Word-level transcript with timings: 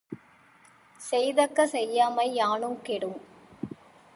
செய்தக்க 0.99 1.65
செய்யாமை 1.67 2.27
யானுங் 2.39 2.81
கெடும். 2.83 3.19